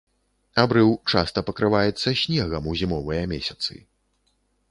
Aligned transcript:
Абрыў 0.61 0.89
часта 1.11 1.43
пакрываецца 1.49 2.09
снегам 2.23 2.63
ў 2.71 2.73
зімовыя 2.81 3.23
месяцы. 3.37 3.73